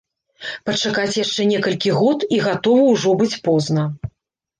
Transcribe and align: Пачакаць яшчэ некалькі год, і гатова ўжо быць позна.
Пачакаць 0.67 1.17
яшчэ 1.23 1.45
некалькі 1.49 1.91
год, 1.97 2.25
і 2.37 2.39
гатова 2.45 2.87
ўжо 2.95 3.13
быць 3.21 3.39
позна. 3.49 3.83